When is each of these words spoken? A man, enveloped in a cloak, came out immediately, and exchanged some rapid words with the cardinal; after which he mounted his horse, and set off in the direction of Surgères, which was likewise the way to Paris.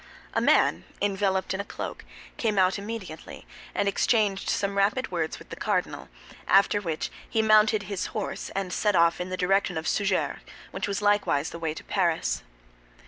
A 0.33 0.41
man, 0.41 0.83
enveloped 0.99 1.53
in 1.53 1.59
a 1.59 1.63
cloak, 1.63 2.03
came 2.37 2.57
out 2.57 2.79
immediately, 2.79 3.45
and 3.75 3.87
exchanged 3.87 4.49
some 4.49 4.75
rapid 4.75 5.11
words 5.11 5.37
with 5.37 5.49
the 5.49 5.55
cardinal; 5.55 6.09
after 6.47 6.81
which 6.81 7.11
he 7.29 7.43
mounted 7.43 7.83
his 7.83 8.07
horse, 8.07 8.49
and 8.55 8.73
set 8.73 8.95
off 8.95 9.21
in 9.21 9.29
the 9.29 9.37
direction 9.37 9.77
of 9.77 9.85
Surgères, 9.85 10.39
which 10.71 10.87
was 10.87 11.03
likewise 11.03 11.51
the 11.51 11.59
way 11.59 11.75
to 11.75 11.83
Paris. 11.83 12.41